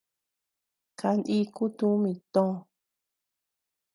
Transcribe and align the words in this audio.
Kaniku 0.99 1.65
tumi 1.77 2.11
tòò. 2.33 2.53